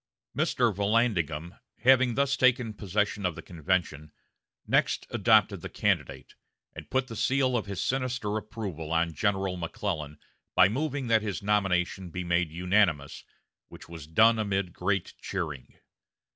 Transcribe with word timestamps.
Mr. 0.35 0.73
Vallandigham, 0.73 1.59
having 1.83 2.15
thus 2.15 2.35
taken 2.35 2.73
possession 2.73 3.23
of 3.23 3.35
the 3.35 3.41
convention, 3.43 4.11
next 4.65 5.05
adopted 5.11 5.61
the 5.61 5.69
candidate, 5.69 6.33
and 6.75 6.89
put 6.89 7.05
the 7.05 7.15
seal 7.15 7.55
of 7.55 7.67
his 7.67 7.83
sinister 7.83 8.35
approval 8.35 8.91
on 8.91 9.13
General 9.13 9.57
McClellan 9.57 10.17
by 10.55 10.67
moving 10.67 11.05
that 11.05 11.21
his 11.21 11.43
nomination 11.43 12.09
be 12.09 12.23
made 12.23 12.49
unanimous, 12.49 13.23
which 13.67 13.87
was 13.87 14.07
done 14.07 14.39
amid 14.39 14.73
great 14.73 15.13
cheering. 15.21 15.75